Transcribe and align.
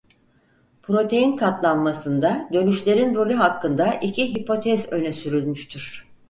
Protein 0.83 1.35
katlanmasında 1.37 2.49
dönüşlerin 2.53 3.15
rolü 3.15 3.33
hakkında 3.33 3.93
iki 3.93 4.33
hipotez 4.33 4.91
öne 4.91 5.13
sürülmüştür. 5.13 6.07